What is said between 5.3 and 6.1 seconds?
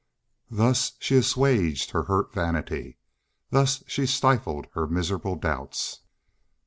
doubts.